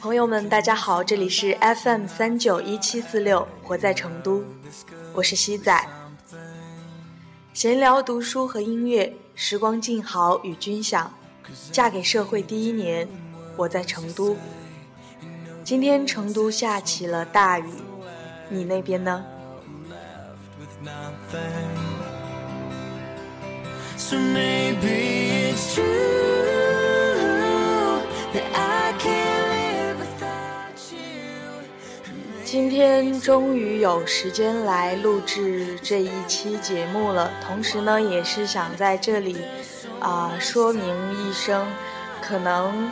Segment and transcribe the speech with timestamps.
[0.00, 4.44] 朋友们，大家好，这里是 FM 三九一七四六，活在成都，
[5.14, 5.88] 我是西仔。
[7.54, 11.10] 闲聊、读书和音乐，时光静好与君享。
[11.72, 13.08] 嫁给社会第一年，
[13.56, 14.36] 我在成都。
[15.64, 17.70] 今天成都下起了大雨，
[18.50, 19.24] 你那边呢？
[23.98, 25.82] So maybe so，
[32.44, 39.36] 今天终于有时间来录制这一期节目了，同时呢，也是想在这里
[39.98, 41.66] 啊说明一声，
[42.22, 42.90] 可能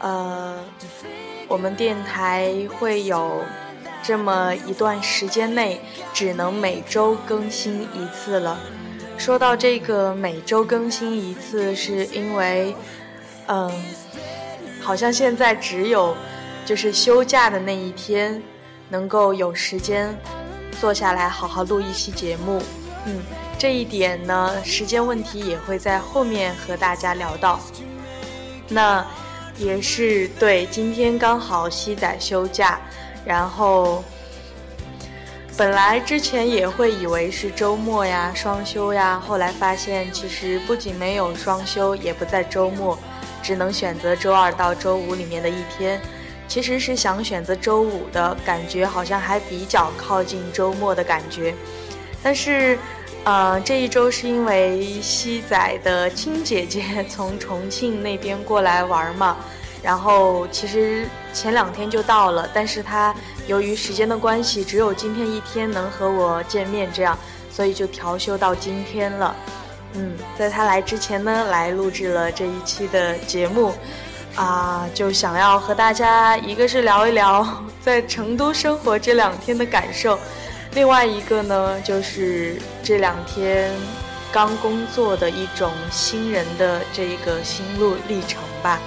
[0.00, 0.62] 呃
[1.48, 3.42] 我们电台会有
[4.02, 5.80] 这么一段时间内
[6.12, 8.58] 只能每周更新一次了。
[9.22, 12.74] 说到这个每周更新一次，是因为
[13.46, 13.70] 嗯，
[14.80, 16.16] 好像现在只有
[16.66, 18.42] 就是休假的那一天。
[18.88, 20.14] 能够有时间
[20.78, 22.60] 坐下来好好录一期节目，
[23.06, 23.22] 嗯，
[23.56, 27.58] 这一点呢，时间问题也会在后面和大家聊到。
[28.68, 29.02] 那
[29.56, 32.78] 也是对，今天刚好西仔休假，
[33.24, 34.04] 然后
[35.54, 42.98] 本来之前也会以为是周末呀、双休呀，后来发现其实不仅没有双休，也不在周末，
[43.42, 46.00] 只能选择周二到周五里面的一天。
[46.48, 51.54] 其实是想选择周五的感觉，好像还比较靠近周末的感觉。
[52.22, 52.78] 但是，
[53.24, 59.36] 呃，这一周是因为西仔的亲姐姐从重庆那边过来玩嘛，
[59.82, 63.14] 然后其实前两天就到了，但是他
[63.46, 67.18] 由于时间的关系，只有今天一天能和我见面，这样，
[67.50, 69.34] 所以就调休到今天了。
[69.94, 73.74] 嗯，在他来之前呢，来录制了这一期的节目。
[74.34, 77.46] 啊，就想要和大家，一个是聊一聊
[77.84, 80.18] 在成都生活这两天的感受，
[80.72, 83.70] 另外一个呢，就是这两天
[84.32, 88.80] 刚工作的一种新人的这个心路历程吧。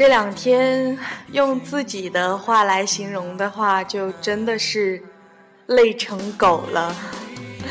[0.00, 0.98] 这两天
[1.30, 4.98] 用自己的话来形容的话，就真的是
[5.66, 6.96] 累成狗了。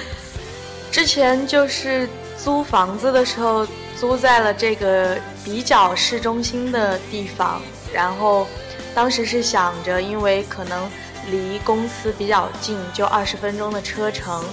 [0.93, 2.07] 之前就是
[2.37, 3.65] 租房子的时候，
[3.97, 7.59] 租在了这个比较市中心的地方，
[7.91, 8.45] 然后
[8.93, 10.87] 当时是想着，因为可能
[11.31, 14.45] 离公司比较近，就二十分钟的车程。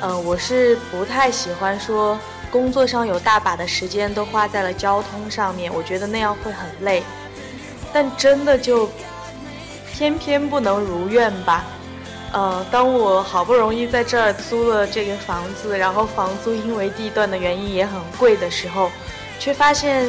[0.00, 2.16] 嗯，我是不太喜欢说。
[2.56, 7.02] 工作上有大把的时间都花在了交通上面，我觉得那样会很累。
[7.92, 8.88] 但真的就
[9.92, 11.66] 偏偏不能如愿吧？
[12.32, 18.90] 呃，当我好不容易在这儿租了这个房子，然后房租因为地段的原因也很贵的时候，
[19.38, 20.06] 却发现，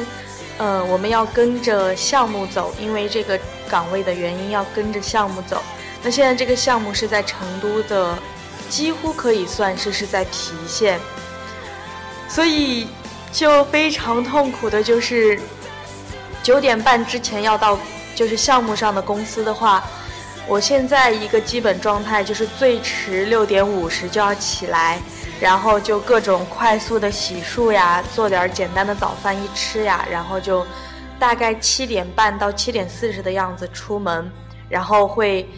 [0.58, 3.38] 呃，我们要跟着项目走，因为这个
[3.70, 5.62] 岗位的原因要跟着项目走。
[6.02, 8.18] 那现在这个项目是在成都的，
[8.70, 10.98] 几乎可以算是是在郫县。
[12.30, 12.88] 所以，
[13.32, 15.40] 就非常痛苦的，就是
[16.44, 17.78] 九点半之前要到，
[18.16, 19.84] 就是项目上的公司的话，
[20.48, 25.00] 我现在一个基本状态就是最迟六点五十就要起来，
[25.40, 30.66] 然后就各种快速的洗漱呀，做点简单的早饭一吃呀，然后就
[31.18, 34.32] 大概七点半到七点四十的样子出门，
[34.70, 35.50] 然后会，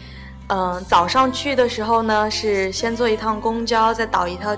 [0.48, 4.56] 嗯，早上去的时候呢，是先坐一趟公交，再倒一趟。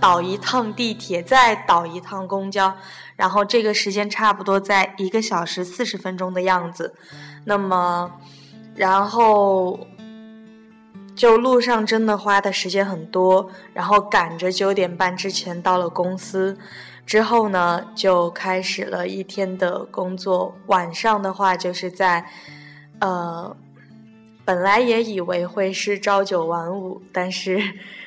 [0.00, 2.76] 倒一趟地铁，再倒一趟公交，
[3.16, 6.94] 然后这个时间差不多在一个小时四十分钟的样子。
[7.44, 8.12] 那么，
[8.76, 9.80] 然后
[11.16, 16.56] 就路上真的花的时间很多，然后赶着九点半之前到了公司，
[17.04, 20.54] 之后呢就开始了一天的工作。
[20.66, 22.24] 晚上的话就是在，
[23.00, 23.56] 呃，
[24.44, 27.58] 本来也以为会是朝九晚五，但是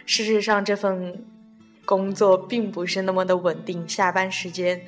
[0.05, 1.25] 事实上这份。
[1.91, 4.81] 工作并不是那么的稳定，下班时间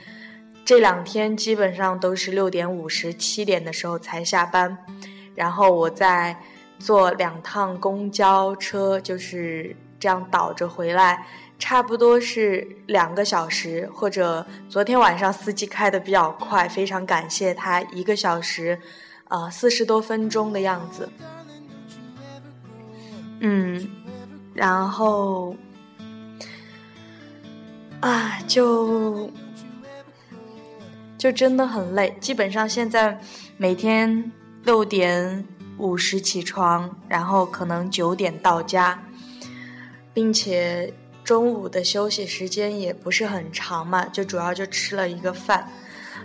[0.64, 4.78] 这两天基本上都是六点五十、七点的时候才下班，
[5.36, 6.34] 然后我再
[6.80, 11.28] 坐两趟公交车，就是这样倒着回来，
[11.60, 13.90] 差不多是两个小时。
[13.94, 18.80] 或者昨天晚上司机开的比较快，非常感谢他，一个小时，
[19.28, 21.10] 呃，四十多分钟的样子。
[23.42, 23.90] 嗯，
[24.54, 25.54] 然后。
[28.04, 29.32] 啊，就
[31.18, 32.14] 就真的很累。
[32.20, 33.18] 基本上现在
[33.56, 34.30] 每天
[34.66, 35.48] 六点
[35.78, 39.02] 五十起床，然后可能九点到家，
[40.14, 45.70] 并且中午的休息时间也不是很长嘛，就主要就吃了一个饭。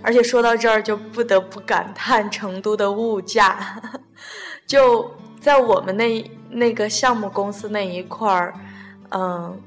[0.02, 3.80] 而且说到这儿，就不得不感叹成都的物价。
[4.66, 5.08] 就
[5.40, 8.54] 在我们那那个项目公司那一块儿，
[9.10, 9.60] 嗯，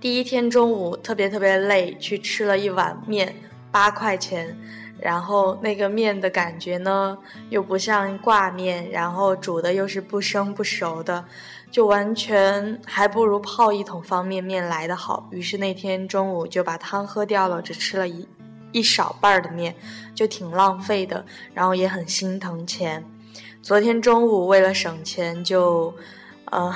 [0.00, 3.34] 第一天中午特别特别累，去吃了一碗面，
[3.70, 4.56] 八块钱。
[5.00, 7.16] 然后那个面的感觉呢，
[7.50, 11.24] 又不像挂面，然后煮的又是不生不熟的，
[11.70, 15.28] 就完全还不如泡一桶方便面来的好。
[15.30, 18.26] 于是那天中午就把汤喝掉了，只吃了一。
[18.70, 19.74] 一少半儿的面
[20.14, 21.24] 就挺浪费的，
[21.54, 23.02] 然后也很心疼钱。
[23.62, 25.94] 昨天中午为了省钱，就，
[26.50, 26.74] 呃，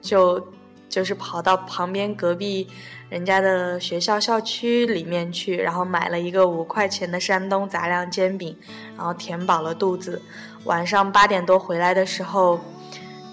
[0.00, 0.44] 就
[0.92, 2.68] 就是跑到旁边隔壁
[3.08, 8.54] 人家的学校校区里面去，然后买了一个五块钱的山东杂粮煎饼，
[8.96, 10.20] 然后填饱了肚子。
[10.64, 12.60] 晚上八点多回来的时候。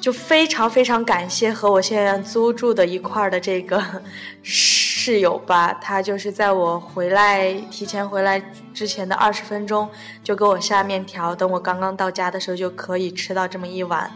[0.01, 3.83] 就非常非常感谢和我现在租住的一块的这个
[4.41, 8.41] 室友吧，他就是在我回来提前回来
[8.73, 9.89] 之前的二十分钟
[10.23, 14.09] 就给我下面条，等我刚刚到家的时候就可以吃到这么一碗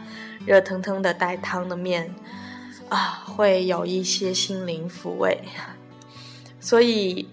[0.46, 2.16] 热腾腾的带汤的面，
[2.90, 5.44] 啊，会有一些心灵抚慰，
[6.60, 7.28] 所以。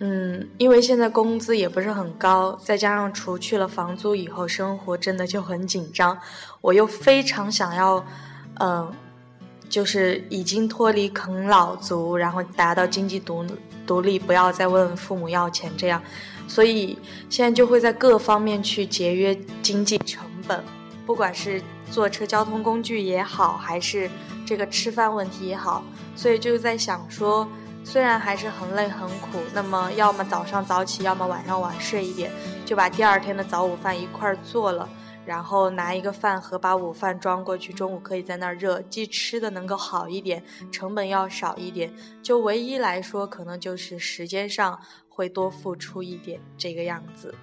[0.00, 6.16] 嗯，因为现在工资也不是很高，再加上除去了房租以后，生活真的就很紧张。
[6.60, 8.06] 我又非常想要，
[8.60, 8.92] 嗯，
[9.68, 13.44] 就是已经脱离啃老族，然后达到经济独
[13.84, 16.00] 独立，不要再问父母要钱这样。
[16.46, 16.96] 所以
[17.28, 20.62] 现在就会在各方面去节约经济成本，
[21.04, 24.10] 不管是坐车交通工具也好，还是
[24.46, 25.82] 这个吃饭问题也好，
[26.14, 27.48] 所以就在想说。
[27.84, 32.30] 虽然还是很累很苦，那么要么早上早起，要么晚上晚睡一点，
[32.66, 34.86] 就把第二天的早午饭一块儿做了，
[35.24, 41.90] 然后拿一个饭盒把午饭装过去，中午可以在那儿热，既吃的能够好一点，成本要少一点，
[42.22, 47.34] 就唯一来说可能就是时间上会多付出一点这个样子。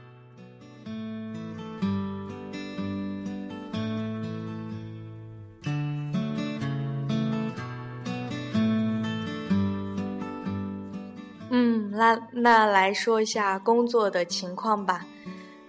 [11.96, 15.06] 那那来说一下工作的情况吧，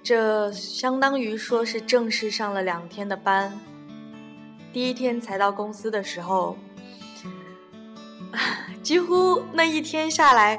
[0.02, 3.58] 这相当于说是正式上了两天的班。
[4.72, 6.56] 第一天才到公司的时候，
[8.82, 10.58] 几乎那一天下来，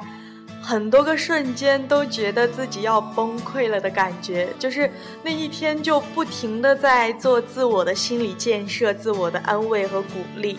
[0.60, 4.90] 很多个瞬间都觉得自己要崩溃了的感觉，就是
[5.22, 10.58] 那一天就不停的在做自我的心理建设、自我的安慰和鼓励。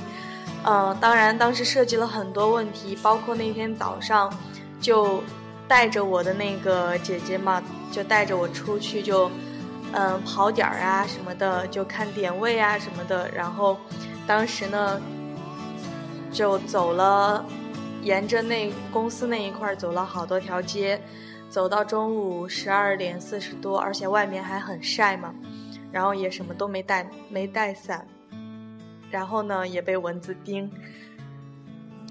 [0.66, 4.32] 嗯，当然当时涉及了很多问题，包括那天早上。
[4.80, 5.24] 就
[5.68, 7.62] 带着我的那个姐姐嘛，
[7.92, 9.30] 就带着我出去，就
[9.92, 13.30] 嗯跑点儿啊什么的，就看点位啊什么的。
[13.32, 13.78] 然后
[14.26, 15.02] 当时呢，
[16.32, 17.46] 就走了，
[18.02, 21.00] 沿着那公司那一块走了好多条街，
[21.50, 25.34] 走到中午十二点四十多，而且外面还很晒嘛，
[25.92, 28.08] 然后也什么都没带，没带伞，
[29.12, 30.72] 然后呢也被蚊子叮。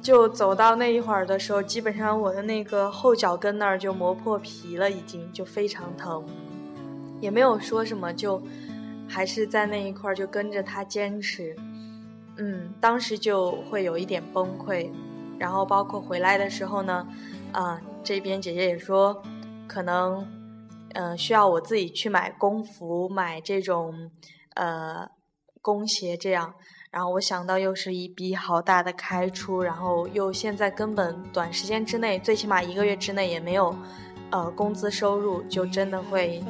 [0.08, 6.24] 就走到那一会儿的时候，基本上我的那个后脚跟那儿就磨破皮了，已经就非常疼，
[7.20, 8.42] 也没有说什么，就
[9.06, 11.54] 还是在那一块儿就跟着他坚持。
[12.38, 14.90] 嗯，当时就会有一点崩溃，
[15.38, 17.06] 然后包括回来的时候呢，
[17.52, 19.22] 啊，这边姐姐也说，
[19.66, 20.26] 可能
[20.94, 24.10] 嗯需要我自己去买工服，买这种
[24.54, 25.06] 呃
[25.60, 26.54] 工鞋这样。
[26.90, 33.76] 然后我想到又是一笔好大的开出，然后又现在根本短时间之内，最起码一个月之内也没有，
[34.30, 36.42] 呃，工资收入，就真的会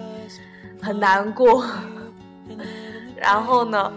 [0.81, 1.67] 很难过。
[3.19, 3.93] 然后呢，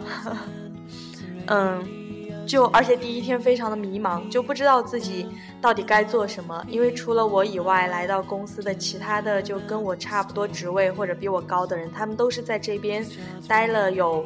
[1.45, 5.27] 嗯，就而且第一天非常的迷茫，就不知道自己
[5.61, 13.05] 到底该做什么，因为除了我以外，来到公司的其他的就跟我差不多职位或者比我高的人，他们都是在这边
[13.47, 14.25] 待了有。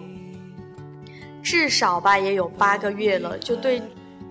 [1.45, 3.79] 至少吧，也有八个月了，就对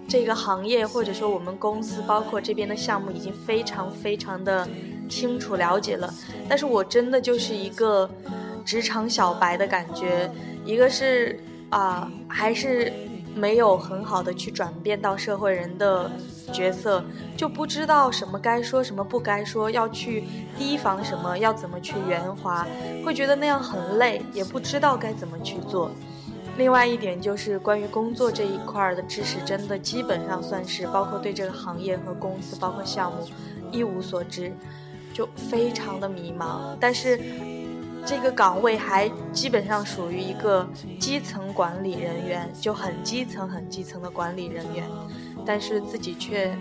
[0.09, 4.69] 这个行业或者说我们公司，包括这边的项目，已经非常非常的
[5.09, 6.13] 清楚了解了。
[6.49, 8.11] 但是我真的就是一个
[8.65, 10.29] 职场小白的感觉，
[10.65, 11.39] 一个是
[11.71, 12.93] 啊，还是
[13.33, 16.11] 没有很好的去转变到社会人的
[16.53, 17.05] 角色，
[17.37, 20.25] 就不知道什么该说什么不该说，要去
[20.59, 22.67] 提防什么，要怎么去圆滑，
[23.05, 25.93] 会觉得那样很累，也不知道该怎么去做。
[26.57, 33.27] 另外一点就是关于工作这一块的知识，真的基本上算是包括对这个行业和公司，包括项目
[33.73, 34.53] 一无所知。
[35.13, 36.77] 就非常的迷茫。
[36.81, 37.21] 但是
[38.05, 40.69] 这个岗位还基本上属于一个
[40.99, 44.85] 基层管理人员，就很基层、很基层的管理人员，
[45.47, 46.53] 但是自己却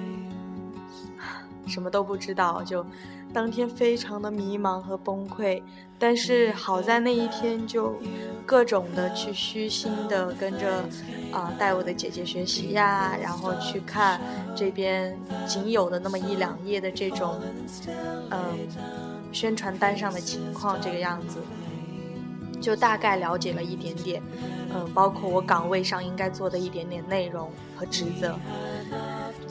[1.65, 2.85] 什么都不知道，就。
[3.33, 5.61] 当天非常的迷茫和崩溃，
[5.97, 7.95] 但是好在那一天就
[8.45, 10.83] 各种的去虚心的跟着
[11.31, 14.21] 啊带我的姐姐学习呀，然后去看
[14.55, 17.41] 这边仅有的那么一两页的这种
[18.29, 18.39] 嗯
[19.31, 21.39] 宣传单上的情况这个样子，
[22.61, 24.21] 就大概了解了一点点，
[24.75, 28.37] 嗯，包括我岗位上应该做的一点点内容和职责。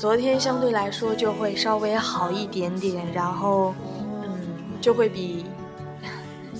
[0.03, 3.73] 昨天相对来说就会稍微好一点点，然后，
[4.25, 4.49] 嗯，
[4.81, 5.47] 就会比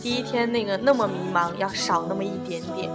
[0.01, 2.89] 第一天那个那么迷茫要少那么一点点，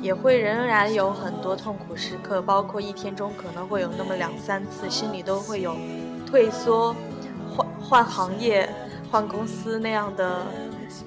[0.00, 5.74] 也会仍然有很多痛苦时刻，包括一天中可能会有那么两三次，心里都会有
[6.24, 6.94] 退缩、
[7.56, 8.72] 换换行业、
[9.10, 10.42] 换公司那样的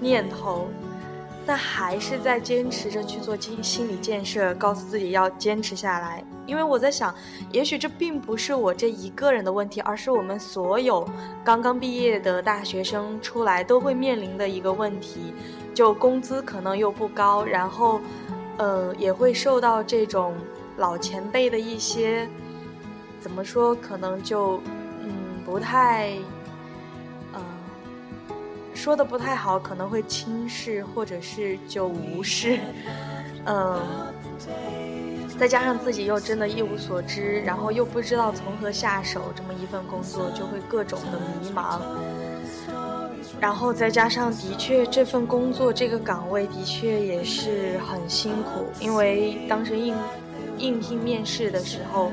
[0.02, 0.68] 念头。
[1.46, 6.24] 但还是在坚持着去做心心理建设，告诉自己要坚持下来。
[6.46, 7.14] 因为我在想，
[7.52, 11.08] 也许这并不是我这一个人的问题，而是我们所有
[11.44, 15.34] 刚刚毕业的大学生出来都会面临的一个问题，
[15.74, 18.02] 就工资可能又不高，然后，
[18.58, 20.36] 呃，也会受到这种
[20.78, 22.28] 老前辈的一些，
[23.20, 24.62] 怎么说，可能就，
[25.00, 25.12] 嗯，
[25.46, 26.14] 不太。
[28.74, 32.60] 说的不太好，可能会轻视或者是就无视，
[33.46, 33.80] 嗯，
[35.38, 41.80] 再加上自己又真的一无所知，然后又不知道从何下手，这么一份工作就会各种的迷茫，
[43.40, 49.96] 然后再加上的确这份工作这个岗位的确也是很辛苦，因为当时应
[50.58, 52.12] 应聘面试的时候，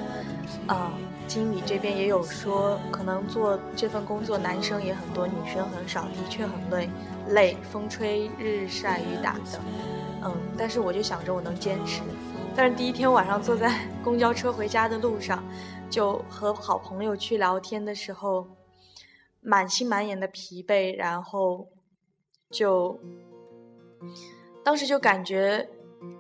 [0.67, 0.93] 啊。
[1.29, 6.89] 经理这边也有说，可能做这份工作，男生也很多，女生很少，的确很累，
[7.29, 9.61] 累，风吹日晒雨打的，
[10.25, 12.01] 嗯，但是我就想着我能坚持。
[12.57, 15.45] 但是第一天晚上坐在公交车回家的路上，
[15.91, 18.49] 就和好朋友去聊天的时候，
[19.41, 21.69] 满心满眼的疲惫，然后
[22.51, 22.99] 就
[24.65, 25.69] 当时就感觉。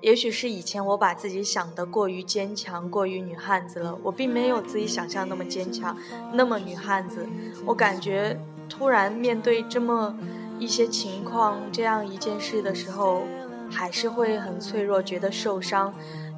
[0.00, 3.99] 也许是以前我把自己想的过于坚强，过于女汉子了。
[4.02, 5.97] 我并没有自己想象那么坚强，
[6.32, 7.26] 那么女汉子。
[7.66, 10.16] 我感觉突然面对这么
[10.58, 13.23] 一些情况，这样一件事的时候，
[13.70, 15.92] 还是会很脆弱，觉得受伤，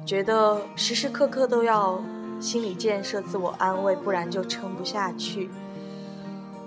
[0.05, 2.03] 觉得时时刻刻都要
[2.39, 5.49] 心理建设、自我安慰，不然就撑不下去。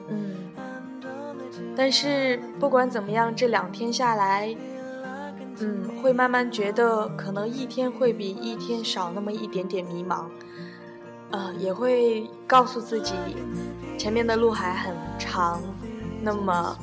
[0.08, 0.36] 嗯，
[1.76, 4.56] 但是不管怎么样，这两天下来。
[5.60, 10.24] 嗯，会慢慢觉得可能一天会比一天少那么一点点迷茫，
[11.30, 13.14] 呃，也会告诉自己，
[13.96, 15.62] 前面的路还很长，
[16.20, 16.76] 那么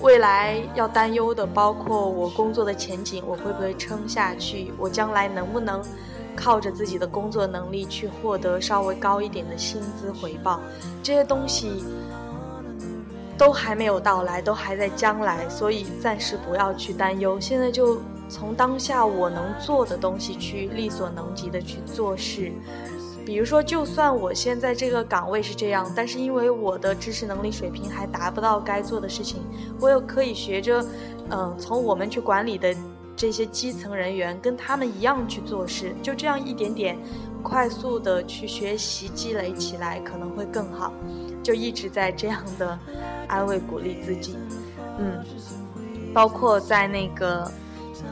[0.00, 4.72] 未来要担忧的包括我工作的前景，我会不会撑下去？
[4.76, 5.80] 我将来能不能
[6.34, 10.60] 靠着自己的工作能力去获得稍微高一点的薪资回报？
[11.02, 11.84] 这些东西。
[13.36, 17.38] 都还没有到来，都还在将来，所以暂时不要去担忧。
[17.40, 22.52] 现在就从当下我能做的东西去力所能及的去做事。
[23.26, 29.42] 比如说，就算我现在这个岗位是这样，但是因为我的知识能力水平还达不到该做的事情，
[29.80, 30.84] 我又可以学着，
[31.30, 32.74] 嗯，从我们去管理的
[33.16, 36.98] 这些基层人员跟他们一样去做事，就这样一点点
[37.42, 40.92] 快速的去学习积累起来，可能会更好。
[41.44, 42.76] 就一直在这样的
[43.28, 44.36] 安慰鼓励自己，
[44.98, 45.22] 嗯，
[46.12, 47.48] 包括在那个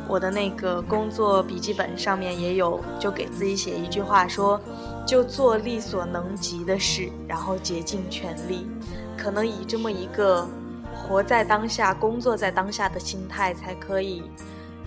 [0.06, 4.60] 我的那个工作笔记本上面也有，就给自己写一句话说，
[5.06, 8.68] 就做力所能及的事，然后竭尽全力，
[9.16, 10.46] 可能以这么一个
[10.94, 14.22] 活在当下、工作在当下的心态，才可以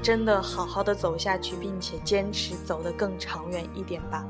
[0.03, 4.23] 真的好好的走下去，并且坚持走得更长远一点吧，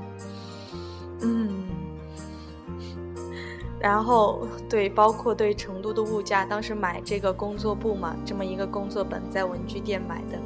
[3.86, 10.40] 然后，对，包括对成都的物价，当时买这个工作簿嘛，这么一个工作本，在文具店买的，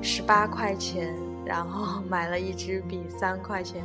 [0.00, 3.84] 十八块钱，然后 买了一支笔三块钱，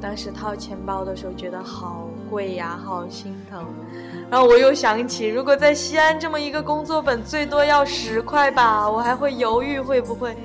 [0.00, 3.64] 当时掏钱包的时候觉得好贵呀，好心疼。
[4.28, 10.36] 然后我又想起，如果在西安这么一个工作本，最多要十块吧，我还会犹豫会不会，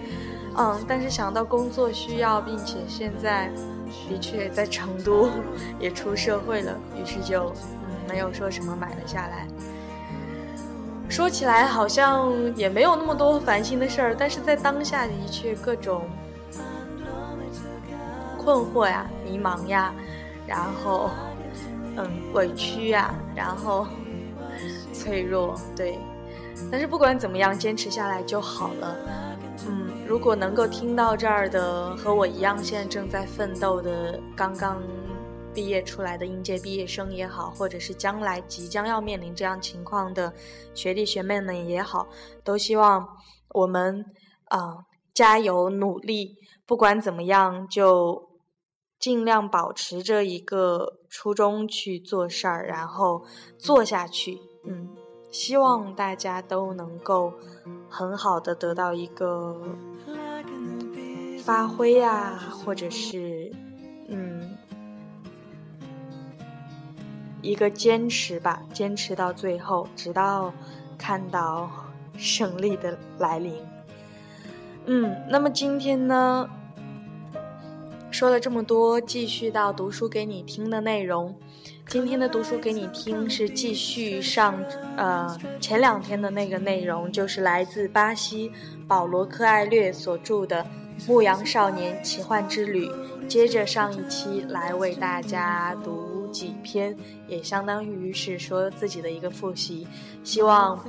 [0.56, 3.52] 嗯，但是想到工作需要，并且现在。
[4.10, 5.30] 的确，在成都
[5.80, 9.48] 也出社会了，于是就嗯没有说什么买了下来。
[11.10, 16.04] 说起来好像也没有那么多烦心的事儿，但是在当下的确各种
[18.38, 19.94] 困惑呀、迷茫呀，
[20.48, 21.10] 然后
[21.98, 23.86] 嗯委屈呀，然后
[24.94, 26.00] 脆弱，对。
[26.72, 28.96] 但是不管怎么样，坚持下来就好了。
[29.68, 34.82] 嗯，如果能够听到这儿的和我一样现在正在奋斗的刚刚
[35.54, 40.34] 毕业出来的应届毕业生也好，或者是将来即将要面临这样情况的
[40.74, 42.08] 学弟学妹们也好，
[42.44, 43.08] 都希望
[43.50, 44.04] 我们
[44.46, 44.78] 啊
[45.14, 46.36] 加油努力。
[46.66, 48.30] 不管怎么样，就
[48.98, 53.26] 尽量保持着一个初衷去做事儿，然后
[53.60, 54.38] 做下去。
[54.66, 54.88] 嗯。
[55.32, 57.34] 希望大家都能够
[57.90, 59.60] 很好的得到一个
[61.44, 63.52] 发挥啊，或者是
[64.08, 64.56] 嗯
[67.42, 70.54] 一个坚持吧，坚持到最后，直到
[70.98, 71.70] 看到
[72.18, 73.56] 胜利的来临。
[74.86, 76.50] 嗯，那么今天呢，
[78.12, 81.36] 说了这么多，继续到读书给你听的内容。
[81.92, 84.58] 今天的读书给你听是继续上，
[84.96, 88.50] 呃，前两天的那个内容，就是来自巴西
[88.88, 90.64] 保罗·科艾略所著的
[91.06, 92.88] 《牧羊少年奇幻之旅》。
[93.28, 96.96] 接着上一期来为大家读几篇，
[97.28, 99.86] 也相当于是说自己的一个复习。
[100.24, 100.82] 希望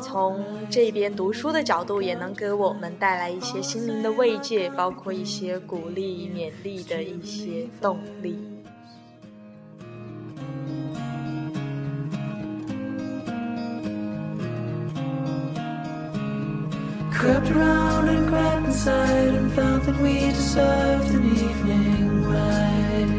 [0.00, 8.38] 从这边读书的角度，也能给我们带来一些心灵的慰藉，包括一些鼓励、勉励的一些动力。
[17.41, 23.09] crept around and crept inside and found that we deserved an evening ride.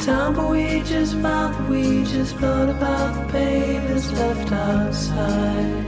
[0.00, 5.86] Time we just found that we just thought about the pavements left outside.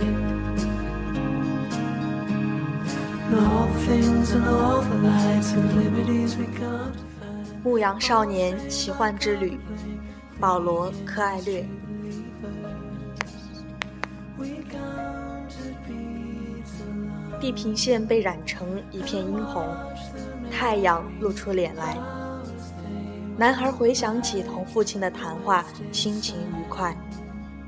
[3.26, 7.64] And all the things and all the lights and liberties we can't find.
[7.64, 9.59] 牧羊少年奇幻之旅，
[10.38, 11.66] 保罗·科艾略。
[17.42, 19.68] 地平线被染成一片殷红，
[20.51, 21.98] 太阳露出脸来。
[23.36, 26.96] 男孩回想起同父亲的谈话，心情愉快。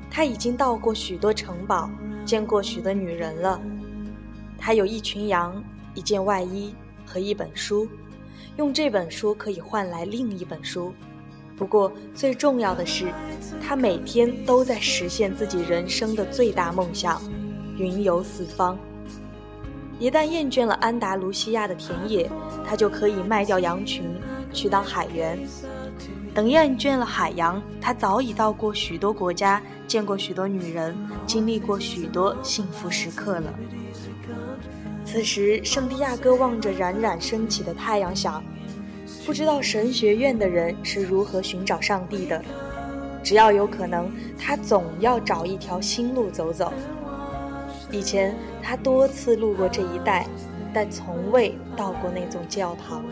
[0.08, 1.90] 他已经到过许多城堡，
[2.24, 3.60] 见过许多女人了。
[4.56, 5.60] 他有一群羊，
[5.92, 6.72] 一件外衣
[7.04, 7.88] 和一本书，
[8.56, 10.94] 用这本书可以换来另一本书。
[11.56, 13.12] 不过最重要的是，
[13.60, 17.20] 他每天都在实现自己人生的最大梦想——
[17.76, 18.78] 云游四方。
[19.98, 22.28] 一旦厌倦了安达卢西亚的田野，
[22.66, 24.04] 他就可以卖掉羊群，
[24.52, 25.38] 去当海员。
[26.34, 33.54] 等厌倦了海洋，他早已到过许多国家，见过许多女人，经历过许多幸福时刻了。
[35.04, 38.42] 此时，圣地亚哥望着冉冉升起的太阳，想：
[39.24, 42.42] 不知道神学院的人是如何寻找上帝的。
[43.22, 46.72] 只要有可能，他总要找一条新路走走。
[47.94, 50.26] 以前他多次路过这一带，
[50.72, 53.04] 但从未到过那座教堂。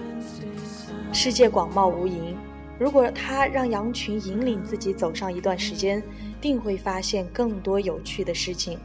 [1.13, 2.35] 世界广袤无垠，
[2.81, 6.03] 如果他让羊群引领自己走上一段时间，
[6.41, 8.77] 定会发现更多有趣的事情。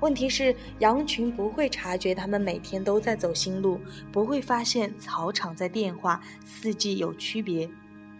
[0.00, 3.78] 问题是，羊群不会察觉他们每天都在走新路，
[4.10, 7.68] 不会发现草场在变化，四季有区别，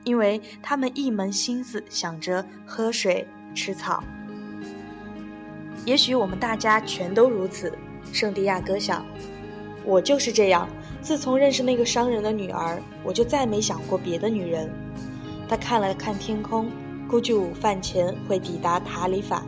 [0.05, 4.05] 因为他们一门心思想着喝水、吃草。
[5.85, 7.73] 也许我们大家全都如此，
[8.13, 9.05] 圣地亚哥想，
[9.85, 10.69] 我就是这样。
[11.01, 14.71] 自从认识那个商人的女儿，我就再没想过别的女人。
[15.49, 16.71] 他看了看天空，
[17.09, 19.43] 估计午饭前会抵达塔里法，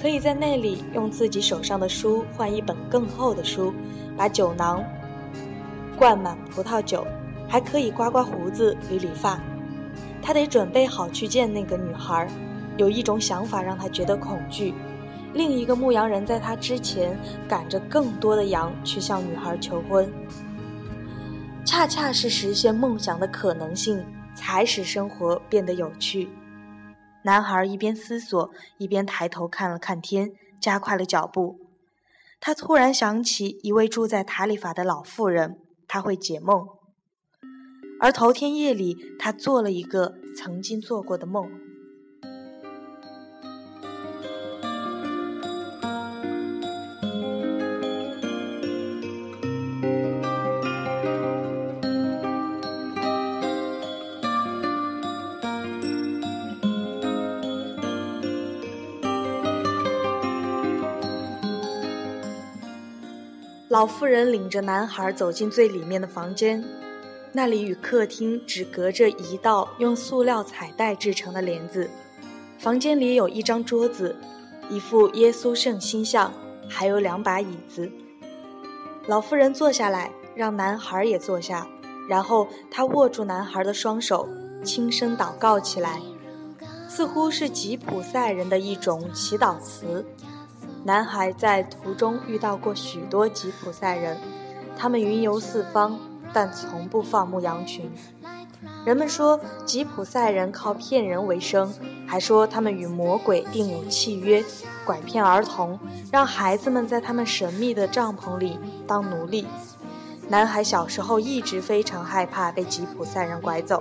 [0.00, 3.74] 可以在那里用自己手上的书换一本更厚的书，
[4.16, 4.84] 把酒囊
[5.96, 7.04] 灌满葡萄酒，
[7.48, 9.40] 还可以刮刮胡子、理理发。
[10.22, 12.28] 他得准备好去见那个女孩。
[12.78, 14.72] 有一种想法让他觉得恐惧。
[15.34, 17.18] 另一个牧羊人在他之前
[17.48, 20.12] 赶着更多的羊去向女孩求婚，
[21.64, 26.28] 恰恰是实现梦想的可能性，才使生活变得有趣。
[27.24, 31.58] 男孩一边思索，一边抬头看了看天，加快了脚步。
[32.40, 36.66] 他突然想起一位住在塔里法的老妇人，他会解梦。
[38.00, 41.48] 而头天夜里，他做了一个曾经做过的梦。
[63.82, 66.62] 老妇人领着男孩走进最里面的房间，
[67.32, 71.90] 那里与客厅只隔着一道用塑料彩带制成的帘子。
[72.60, 74.14] 房间里有一张桌子，
[74.70, 76.32] 一副耶稣圣心像，
[76.68, 77.90] 还有两把椅子。
[79.08, 81.66] 老妇人坐下来，让男孩也坐下，
[82.08, 84.28] 然后她握住男孩的双手，
[84.62, 86.00] 轻声祷告起来，
[86.88, 90.06] 似乎是吉普赛人的一种祈祷词。
[90.84, 94.18] 男孩在途中遇到过许多吉普赛人，
[94.76, 95.96] 他们云游四方，
[96.32, 97.88] 但从不放牧羊群。
[98.84, 101.72] 人们说吉普赛人靠骗人为生，
[102.04, 104.42] 还说他们与魔鬼订有契约，
[104.84, 105.78] 拐骗儿童，
[106.10, 109.46] 让孩子们在他们神秘的帐篷里当奴隶。
[110.28, 113.80] 男孩小时候一直非常害怕被吉普赛人拐走。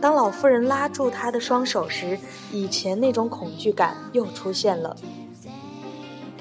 [0.00, 2.18] 当老妇人拉住他的双手时，
[2.50, 4.96] 以前那种恐惧感又出现了。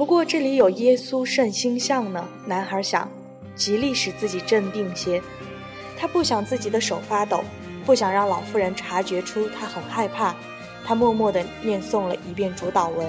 [0.02, 3.08] 不过这里有耶稣圣心像呢，男孩想，
[3.56, 5.22] 极力使自己镇定些。
[5.96, 7.44] 他不想自己的手发抖，
[7.86, 10.36] 不想让老妇人察觉出他很害怕。
[10.84, 13.08] 他默默地念诵了一遍主祷文。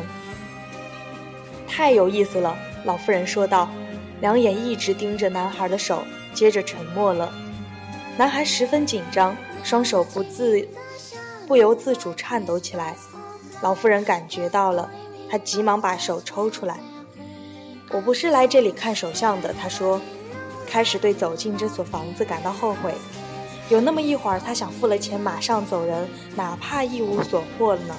[1.66, 3.70] 太有意思了，老妇人说道，
[4.20, 6.02] 两眼一直盯着男孩的手，
[6.34, 7.32] 接着沉默了。
[8.18, 10.68] 男孩十分紧张，双手不自
[11.48, 12.94] 不由自主颤抖起来。
[13.62, 14.90] 老妇人感觉到了，
[15.32, 16.78] 他急忙把手抽出来。
[17.90, 19.98] 我不是来这里看手相的，他说。
[20.66, 22.94] 开始对走进这所房子感到后悔，
[23.68, 27.94] 有那么一会儿，他想付了钱马上走人，哪怕一无所获了呢。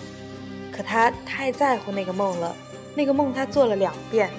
[0.72, 2.56] 可他太在乎那个梦了，
[2.96, 4.32] 那个梦他做了两遍。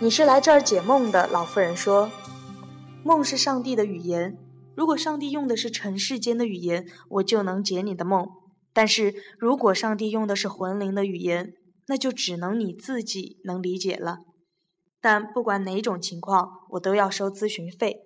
[0.00, 2.10] 你是来这儿解梦的，老妇人说。
[3.02, 4.38] 梦是上帝的语言，
[4.74, 8.24] 如果上帝用的是尘世间的语言，我就能解你的梦；
[8.74, 11.54] 但是如果上帝用的是魂灵的语言，
[11.86, 14.18] 那就只能你自己能理解了。
[15.00, 18.00] 但不管哪种情况，我都要收咨询费。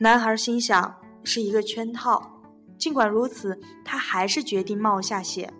[0.00, 2.40] 男孩心想是一个圈套，
[2.78, 5.52] 尽管如此，他还是决定冒下险。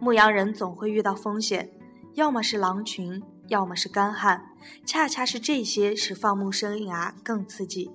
[0.00, 1.72] 牧羊人总会遇到风险，
[2.14, 4.46] 要么是狼群，要么是干旱，
[4.84, 7.90] 恰恰是这些使放牧生涯更刺激。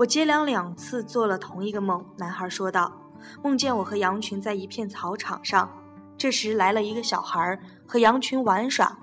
[0.00, 2.90] 我接连两次做了同一个梦，男孩说道
[3.44, 5.70] ：“梦见我和羊群在一片草场上。”
[6.16, 8.96] 这时来了一个小孩和羊群玩耍。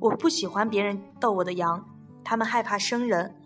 [0.00, 1.84] 我不喜欢别人逗我的羊，
[2.24, 3.36] 他们害怕生人。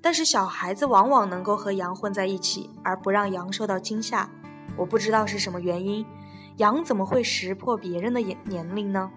[0.00, 4.30] 但是小孩子往往能够和羊混在一起，而不让羊受到惊吓。
[4.76, 6.06] 我不知道是什么原因，
[6.58, 9.10] 羊怎么会识破别人的年年龄呢？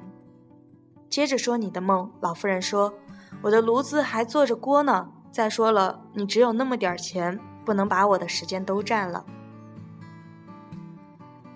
[1.08, 2.96] 接着说你的梦，老妇人说，
[3.44, 5.12] 我的炉子还做着锅呢。
[5.32, 9.24] 再说了，你只有那么点钱，不能把我的时间都占了。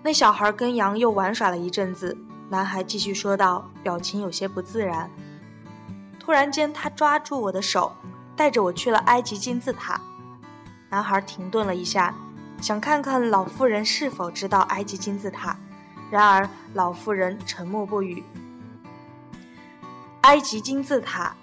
[0.02, 2.16] 那小孩跟羊又玩耍了一阵子，
[2.48, 5.10] 男孩继续说道，表情有些不自然。
[6.18, 7.92] 突然间，他抓住我的手，
[8.34, 10.00] 带着我去了埃及金字塔。
[10.88, 12.14] 男孩停顿了一下，
[12.60, 15.56] 想看看老妇人是否知道埃及金字塔。
[16.10, 18.22] 然而，老妇人沉默不语。
[20.22, 21.34] 埃及金字塔，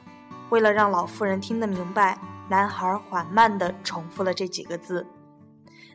[0.50, 2.18] 为了让老妇人听得明白，
[2.50, 5.06] 男孩缓慢地重复了这几个字。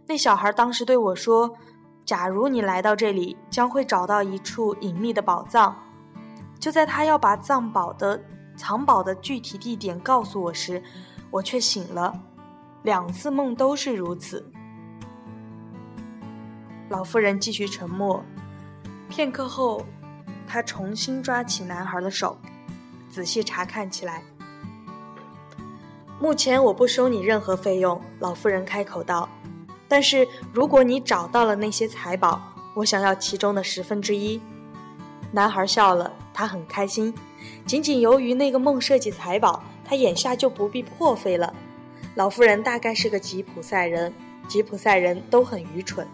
[0.06, 1.56] 那小孩当时对我说。
[2.04, 5.76] 假如你来到这里，将会找到一处隐秘的宝藏。
[6.58, 8.18] 就在他要把藏宝的
[8.56, 10.82] 藏宝的具体地点告诉我时，
[11.30, 12.18] 我却醒了。
[12.82, 14.50] 两次梦都是如此。
[16.88, 18.24] 老妇人继续沉默，
[19.10, 19.84] 片刻后，
[20.46, 22.38] 她重新抓起男孩的手，
[23.10, 24.22] 仔细查看起来。
[26.20, 29.28] 目前我不收你任何费用，老妇人开口道。
[29.86, 32.42] 但是如果你找到了那些财宝，
[32.74, 34.40] 我想要其中的十分之一。
[35.30, 37.14] 男孩笑了，他很开心。
[37.64, 41.54] 仅仅由于那个梦设计财宝，他眼下就不必破费了。
[42.16, 44.12] 老妇人大概是个吉普赛人，
[44.48, 46.04] 吉普赛人都很愚蠢。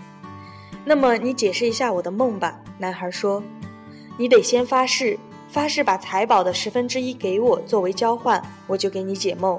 [0.85, 3.43] 那么你解释一下我的梦吧，男孩说。
[4.19, 9.59] 你得先发誓，发誓把财宝的十分之一给我作为交换，我就给你解梦。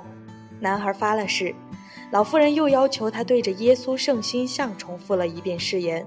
[0.59, 1.53] 男孩发了誓。
[2.11, 6.05] 老妇人又要求他对着耶稣圣心像重复了一遍誓言。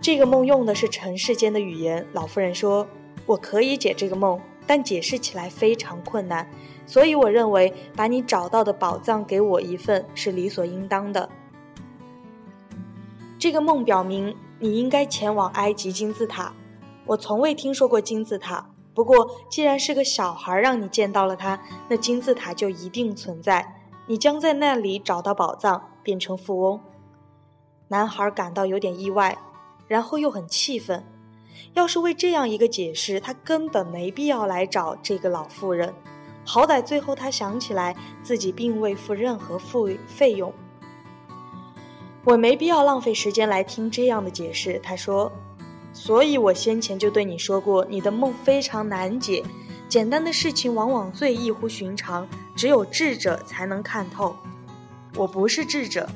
[0.00, 2.06] 这个梦用的是尘世间的语言。
[2.12, 2.86] 老妇人说
[3.26, 6.48] ：“我可以解这个梦，但解释起来非常困难，
[6.86, 11.28] 所以我认为把你找到的宝藏给我一份是理所应当的。”
[13.38, 16.52] 这个梦表明你应该前往埃及金字塔。
[17.04, 23.80] 我从未听说过金字塔，不过既然是个小孩让你见到了他，那金字塔就一定存在。
[24.08, 26.80] 你将在那里找到宝藏，变成富翁。
[27.86, 29.38] 男孩感到有点意外，
[29.86, 31.06] 然后又很气愤。
[31.74, 35.94] 要是为这样一个解释，他根本没必要来找这个老妇人。
[36.44, 40.52] 好歹最后他想起来，自己并未付任何付费用。
[42.24, 44.80] 我没必要浪费时间来听这样的解释。
[44.80, 45.30] 他说
[46.00, 49.44] ：“所以我先前就对你说过，你的梦非常难解，
[49.88, 54.36] 简单的事情往往最异乎寻常，只有智者才能看透。
[55.16, 56.08] 我不是智者，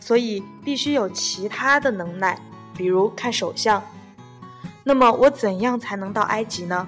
[0.00, 2.40] 所以必须有其他的能耐，
[2.76, 3.82] 比如看手相。
[4.84, 6.86] 那么我怎样才能到埃及呢？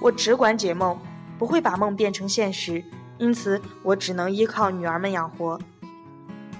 [0.00, 0.96] 我只管解梦，
[1.36, 2.82] 不会把梦变成现实，
[3.18, 5.58] 因此我只能依靠女儿们养活。”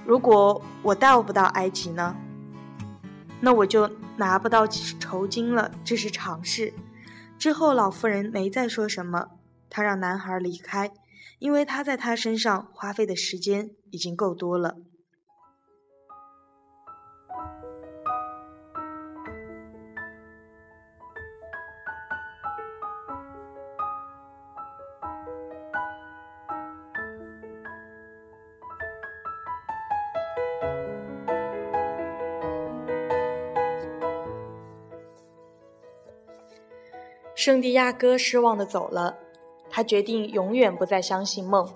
[0.04, 2.16] 如果我到不到埃及呢？
[3.40, 6.74] 那我就拿不到酬金了，这是常事。
[7.38, 9.28] 之后老妇人没再说什么，
[9.70, 10.92] 她让男孩离开，
[11.38, 14.76] 因为他在他身上花费的时间已经够多了。
[37.48, 39.16] 圣地亚哥失望的走了，
[39.70, 41.66] 他决定永远不再相信梦。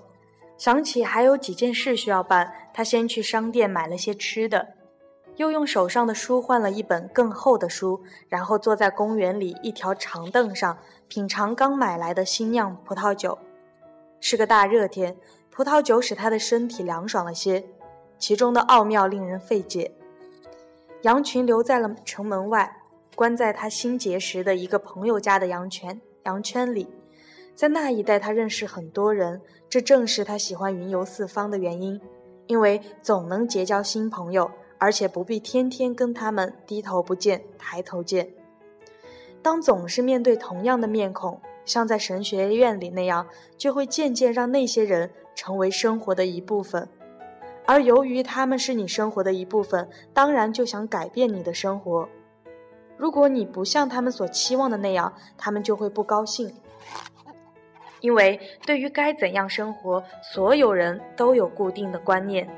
[0.58, 4.74] 想起还有几件事需要办，他先去商店买了些吃的，
[5.36, 10.76] 又用手上的书换了一本更厚的书，然后坐在公园里一条长凳上
[11.08, 13.38] 品尝刚买来的新酿葡萄酒。
[14.20, 15.16] 是个大热天，
[15.50, 17.64] 葡萄酒使他的身体凉爽了些，
[18.18, 19.90] 其中的奥妙令人费解。
[21.00, 22.81] 羊群留在了城门外。
[23.14, 26.88] 关在他新结识的一个朋友家的羊圈羊圈里，
[27.54, 32.00] 在那一带，他认识很多人，这正是他喜欢云游四方的原因，
[32.46, 38.32] 因为总能结交新朋友，而且不必天天跟他们低头不见抬头见。
[39.42, 43.26] 当总是面对同样的面孔，像在神学院里那样，
[43.58, 46.88] 就会渐渐让那些人成为生活的一部分，
[47.66, 52.08] 而由于他们是你生活的一部分，当然就想改变你的生活。
[52.96, 56.52] 如果你不像他们所期望的那样，他们就会不高兴。
[58.00, 62.48] 因为对于该怎样生活，所有人都有固定的观念，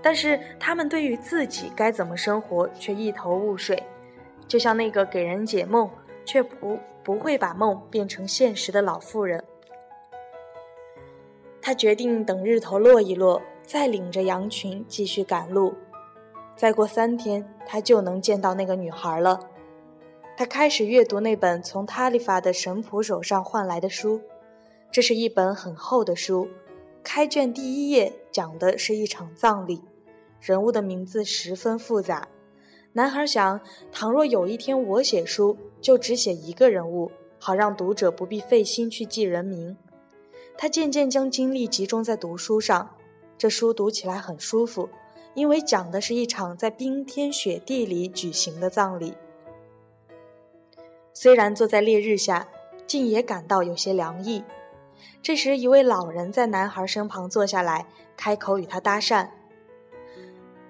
[0.00, 3.82] 但是他们对于自己该怎么生活却一头雾水。
[4.48, 5.90] 就像那个给人解梦
[6.24, 9.42] 却不不会把梦变成现实的老妇人。
[11.60, 15.74] 他决定等日头落一落，再领着羊群继续赶路。
[16.54, 19.38] 再过三天，他就能见到那个女孩了。
[20.38, 24.20] 他开始阅读那本从塔利法的神仆手上换来的书，
[24.92, 26.46] 这是一本很厚的书。
[27.02, 29.80] 开卷第一页讲的是一场葬礼，
[30.38, 32.28] 人物的名字十分复杂。
[32.92, 39.74] 男孩想，倘若有一天我写书，就只写一个人物，好让读者不必费心去记人名。
[40.58, 42.90] 他渐渐将精力集中在读书上，
[43.38, 44.90] 这书读起来很舒服，
[45.32, 49.14] 因为讲的是一场在冰天雪地里举行的葬礼。
[51.18, 52.46] 虽然坐在烈日下，
[52.86, 54.44] 竟也感到有些凉意。
[55.22, 57.86] 这时，一位老人在男孩身旁坐下来，
[58.18, 59.28] 开口与他搭讪。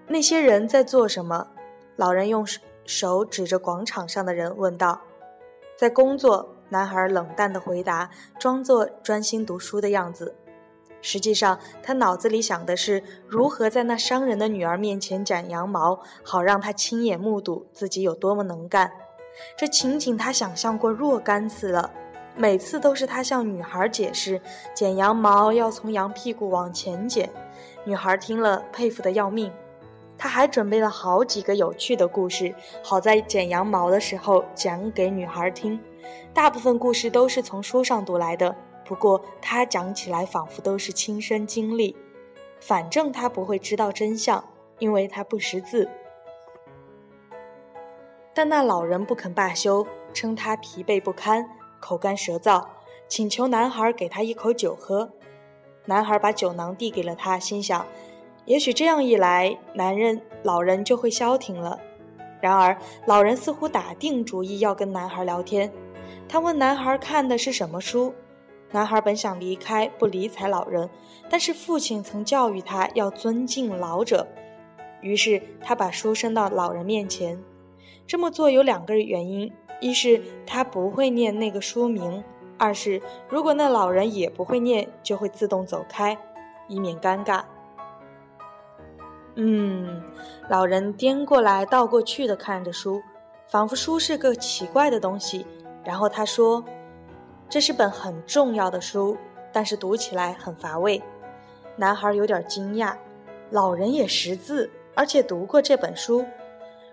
[0.06, 1.48] 那些人在做什么？
[1.96, 2.46] 老人用
[2.84, 5.00] 手指着广场上的人问道。
[5.76, 6.54] 在工作。
[6.68, 10.36] 男孩冷淡地回答，装作专心读书的样子。
[11.00, 18.92] 实际上，他脑子里想的是如何在那商人的女儿面前剪羊毛，好让他亲眼目睹自己有多么能干。
[19.56, 21.90] 这情景他想象过若干次了，
[22.36, 24.40] 每次都是他向女孩解释
[24.74, 27.30] 剪羊毛要从羊屁股往前剪，
[27.84, 29.52] 女孩听了佩服得要命。
[30.18, 35.78] 他还准备了好几个有趣的故事，好在剪羊毛的时候讲给女孩听。
[36.32, 41.94] 大部分故事都是从书上读来的，不过他讲起来仿佛都是亲身经历。
[42.60, 44.42] 反正他不会知道真相，
[44.78, 45.86] 因为他不识字。
[48.36, 51.48] 但那老人不肯罢休，称他疲惫不堪，
[51.80, 52.62] 口干舌燥，
[53.08, 55.10] 请求男孩给他一口酒喝。
[55.86, 57.86] 男孩把酒囊递给了他，心想，
[58.44, 61.80] 也许这样一来，男人老人就会消停了。
[62.38, 65.72] 然而，老人似乎打定主意要跟男孩聊天。
[66.28, 68.12] 他问男孩看的是什么书。
[68.70, 70.90] 男孩本想离开，不理睬老人，
[71.30, 74.28] 但是父亲曾教育他要尊敬老者，
[75.00, 77.42] 于是他把书伸到老人面前。
[78.06, 82.22] 这么做有两个原因：一是他不会念那个书名；
[82.56, 86.16] 二是如果那老人也不会念，就会自动走开，
[86.68, 87.42] 以免尴尬。
[89.34, 90.02] 嗯，
[90.48, 93.02] 老人颠过来倒过去的看着书，
[93.48, 95.44] 仿佛书是个奇怪的东西。
[95.84, 96.64] 然后他说
[97.48, 99.16] ：“这是本很重要的书，
[99.52, 101.02] 但是读起来很乏味。”
[101.76, 102.96] 男孩有点惊讶
[103.50, 104.70] ：“老人也识字？
[104.94, 106.24] 而且读过这本书。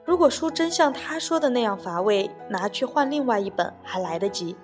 [0.05, 4.55] 如果书真像他说的那样乏味，拿去换另外一本还来得及。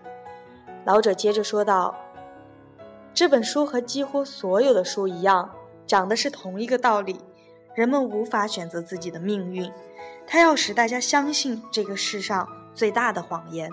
[0.85, 1.95] 老者接着说道
[3.13, 5.49] ：“这本书和几乎所有的书一样，
[5.85, 7.19] 讲的是同一个道理。
[7.73, 9.71] 人们无法选择自己的命运，
[10.27, 13.69] 他要使大家相信这个世上最大的谎言。”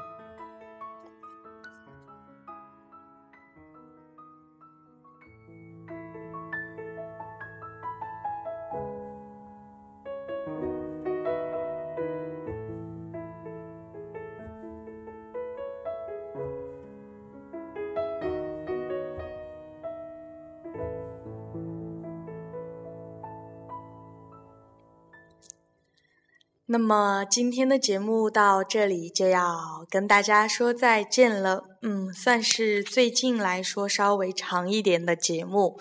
[26.76, 31.64] 那么今天的节目到这里就要跟大家说再见了。
[31.80, 35.80] 嗯，算是最近来说稍微长一点的节目。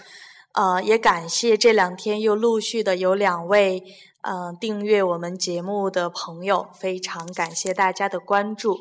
[0.54, 3.84] 呃，也感谢这两天又陆续的有两位
[4.22, 8.80] 嗯订阅我们节目的朋友，非常感谢大家的关注。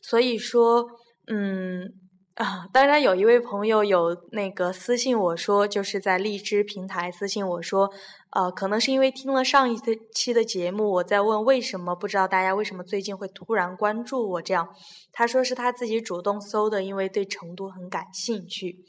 [0.00, 0.86] 所以说，
[1.26, 1.92] 嗯
[2.36, 7.90] 啊，当然有一位朋友有那个私信我说，就是在荔枝平台私信我说。
[8.28, 9.74] 呃，可能是因为听了上一
[10.12, 14.68] 期的节目，我在问为什么，不知道大家为什么最近会突然关注我这样。
[15.12, 18.84] 他说是他自己主动搜的，因为对成都很感兴趣。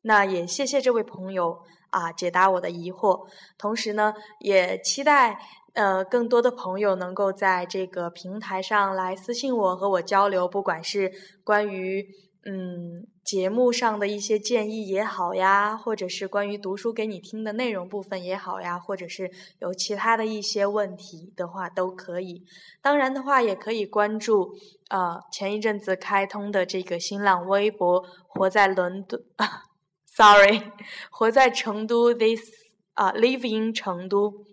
[0.00, 1.58] 那也谢谢这位朋友
[1.90, 3.28] 啊，解答我的疑惑。
[3.58, 5.38] 同时呢，也期待
[5.74, 11.12] 呃更多的朋友能够在这个平台上来私信我和我交流，不管是
[11.44, 12.06] 关于。
[12.48, 22.44] 嗯，节目上的一些建议也好呀，或者是关于读书给你听的内容部分也好呀，或者是有其他的一些问题的话都可以。
[22.80, 24.54] 当然的话，也可以关注
[24.90, 29.20] 呃前一阵子开通的这个新浪微博“活在伦敦
[30.06, 30.70] ”，sorry，
[31.10, 32.48] 活在成都 this
[32.94, 34.44] 啊，live in 成都。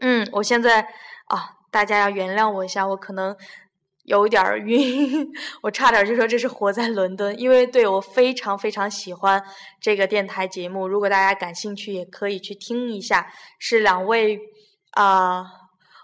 [0.00, 0.82] 嗯，我现在
[1.28, 3.34] 啊，大家要原谅我一下，我可能。
[4.04, 5.26] 有点儿晕，
[5.62, 9.42] 我差点就说这是活在伦敦，因为对我非常非常喜欢
[9.80, 10.86] 这个电台节目。
[10.86, 14.38] 如果大家感兴趣，也可以去听一下，是两位
[14.92, 15.44] 啊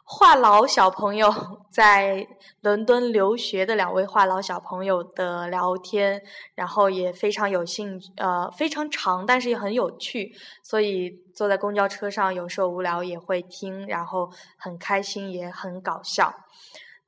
[0.05, 1.33] 话痨小朋友
[1.71, 2.27] 在
[2.63, 6.21] 伦敦留学的两位话痨小朋友的聊天，
[6.57, 10.33] 然后也非常有兴趣，呃，非常长，但是也很有趣，
[10.65, 16.35] 所以坐在公交车上有时候无聊也会听，然后很开心，也很搞笑。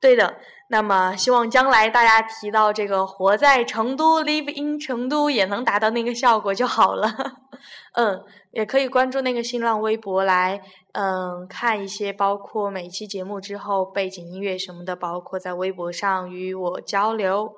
[0.03, 0.35] 对的。
[0.67, 7.09] 那么，希望将来大家提到这个“活在成都 ”（live in 成都）也能达到那个效果就好了。
[7.95, 10.61] 嗯，也可以关注那个新浪微博来，
[10.93, 17.53] 嗯，看一些包括每期节目之后背景音乐什么的，包括在微博上与我交流。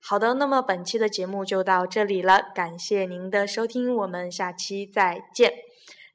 [0.00, 5.52] 好的，那么本期的节目就到这里了，感谢您的收听，我们下期再见。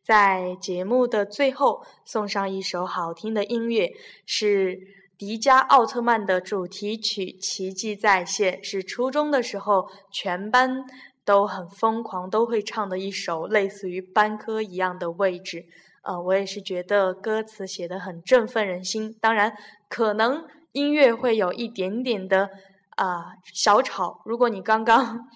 [0.04, 3.92] 在节目的最后，送上一首好听的音乐，
[4.26, 4.99] 是。
[5.20, 10.86] 迪迦奥特曼的主题曲《奇迹再现》是初中的时候全班
[11.26, 15.66] 都很疯狂都会唱的一首类似于班歌一样的位置。
[16.04, 19.14] 呃，我也是觉得歌词写的很振奋人心。
[19.20, 19.58] 当然，
[19.90, 22.50] 可能音乐会有一点点的
[22.92, 24.22] 啊小吵。
[24.24, 25.28] 如果你刚刚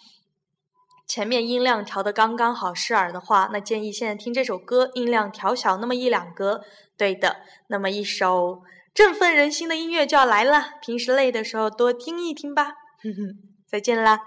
[1.06, 6.62] 前面音量调的刚刚好适耳的话，那建议现在听这首歌音量调小那么一两格。
[6.96, 8.62] 对的，那么一首。
[8.94, 12.74] 振奋人心的音乐就要来了，平时累的时候多听一听吧。
[13.02, 13.36] 哼哼，
[13.68, 14.20] 再见啦！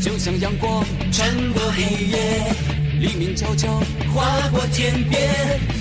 [0.00, 2.73] 就像阳光穿过黑夜，
[3.04, 3.68] 黎明悄悄
[4.14, 5.20] 划过天边。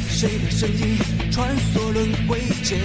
[0.09, 0.97] 谁的身影
[1.31, 2.77] 穿梭轮回间？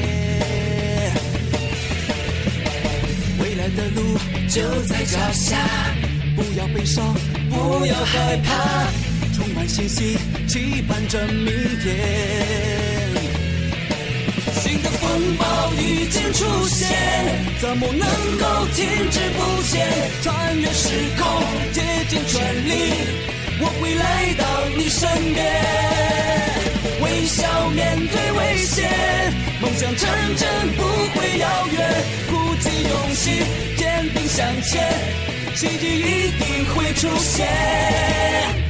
[3.42, 4.16] 未来的路
[4.48, 5.56] 就在脚下，
[6.36, 7.12] 不要悲伤，
[7.50, 8.86] 不要害怕，
[9.34, 11.46] 充满信心，期盼着明
[11.82, 11.96] 天。
[14.62, 16.88] 新的风暴已经出现，
[17.60, 18.08] 怎么能
[18.38, 19.88] 够停滞不前？
[20.22, 20.88] 穿越时
[21.18, 21.42] 空，
[21.72, 22.70] 竭尽全力，
[23.60, 24.44] 我会来到
[24.76, 25.44] 你身边。
[27.02, 28.88] 微笑面对危险，
[29.60, 30.82] 梦想成真不
[31.14, 31.76] 会遥远。
[32.30, 33.42] 鼓起勇气，
[33.76, 34.88] 坚定向前，
[35.54, 38.67] 奇迹一定会出现。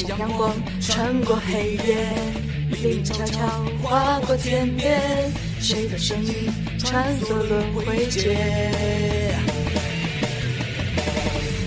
[0.00, 2.08] 就像阳光穿过黑夜。
[2.70, 3.46] 黎明悄悄
[3.82, 4.98] 划过天边，
[5.60, 8.34] 谁的声音穿梭轮回间？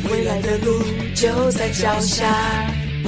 [0.09, 0.81] 未来的路
[1.13, 2.25] 就在脚下，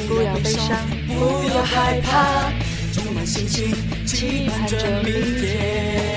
[0.08, 2.52] 不要悲伤，不要害怕，
[2.94, 3.74] 充满信心，
[4.06, 6.15] 期盼着明天。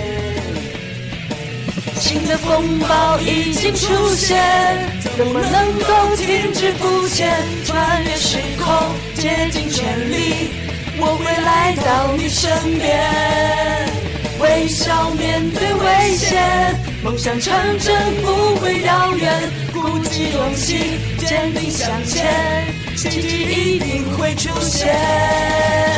[2.09, 4.43] 新的风暴已经出现，
[5.15, 7.31] 怎么能够停滞不前？
[7.67, 8.75] 穿越时空，
[9.15, 10.49] 竭尽全力，
[10.99, 12.99] 我会来到你身边。
[14.41, 19.43] 微笑面对危险，梦想成真不会遥远。
[19.75, 22.65] 鼓起勇气，坚定向前，
[22.97, 25.98] 奇迹一定会出现。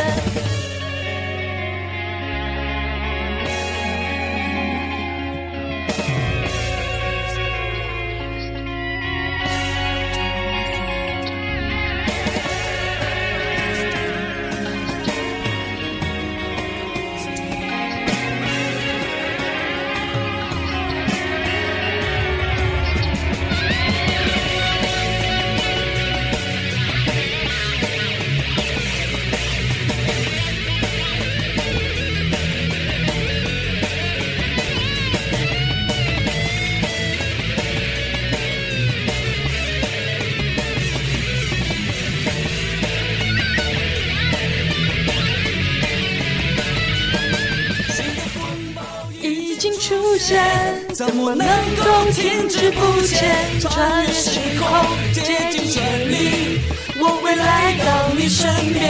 [50.95, 53.35] 怎么能够停滞不前？
[53.61, 54.69] 穿越时空，
[55.13, 56.61] 竭尽全力，
[57.01, 58.81] 我会来到你身边。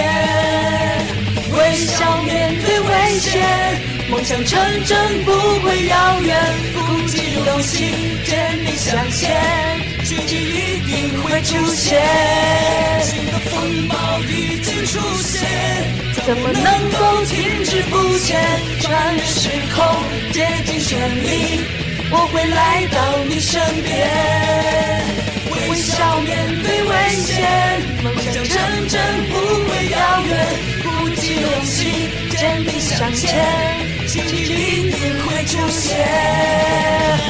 [1.57, 3.33] 微笑面对危险，
[4.11, 5.33] 梦想成真不
[5.65, 6.37] 会遥远。
[6.75, 7.17] 鼓起
[7.47, 7.89] 勇气，
[8.27, 9.41] 坚定向前，
[10.05, 12.03] 奇迹一定会出现。
[13.03, 13.95] 新的风暴
[14.29, 15.49] 已经出现。
[16.27, 18.39] 怎么能够停滞不前？
[18.83, 19.85] 穿越时空，
[20.33, 21.61] 竭尽全力，
[22.11, 23.91] 我会来到你身边。
[25.51, 26.29] 微笑面
[26.63, 27.37] 对危险，
[28.03, 29.33] 梦想成真不
[29.67, 30.31] 会遥远。
[30.83, 33.29] 鼓起勇气，坚定向前，
[34.07, 37.30] 奇迹一定会出现。